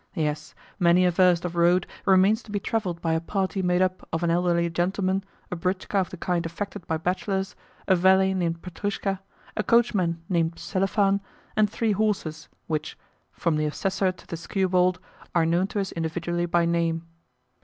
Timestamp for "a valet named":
7.87-8.63